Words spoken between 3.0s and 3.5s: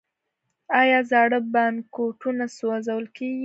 کیږي؟